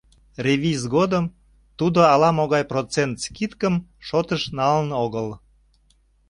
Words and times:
Ревиз 0.45 0.81
годым, 0.95 1.25
тудо 1.79 1.99
ала-могай 2.13 2.63
процент 2.71 3.15
скидкым 3.23 3.75
шотыш 4.07 4.43
налын 4.57 4.89
огыл. 5.03 5.27